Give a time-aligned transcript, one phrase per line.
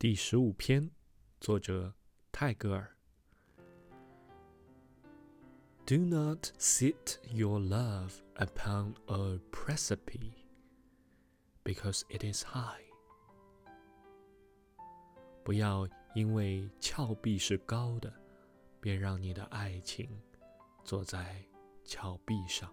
[0.00, 0.92] 第十五篇，
[1.40, 1.92] 作者
[2.30, 2.96] 泰戈尔。
[5.84, 10.36] Do not sit your love upon a precipice,
[11.64, 12.84] because it is high.
[15.42, 18.14] 不要因为峭壁是高的，
[18.80, 20.08] 便让你的爱情
[20.84, 21.44] 坐在
[21.84, 22.72] 峭壁上。